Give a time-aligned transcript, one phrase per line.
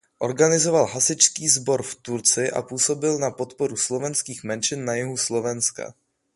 [0.19, 5.93] Organizoval hasičský sbor v Turci a působil na podporu slovenských menšin na jihu Slovenska.